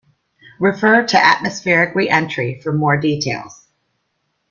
Refer 0.59 1.05
to 1.05 1.23
atmospheric 1.23 1.93
reentry 1.93 2.59
for 2.59 2.73
more 2.73 2.97
details. 2.99 3.67